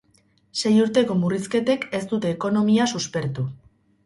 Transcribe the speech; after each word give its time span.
Sei 0.61 0.71
urteko 0.85 1.17
murrizketek 1.25 1.85
ez 1.99 2.01
dute 2.15 2.33
ekonomia 2.39 2.89
suspertu. 2.97 3.47